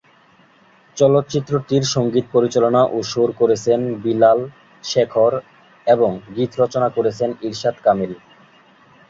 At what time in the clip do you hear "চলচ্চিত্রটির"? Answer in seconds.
0.97-1.83